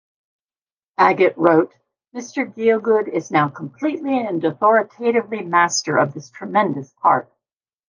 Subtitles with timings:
[0.97, 1.75] Agate wrote,
[2.15, 7.31] Mr Gielgud is now completely and authoritatively master of this tremendous part...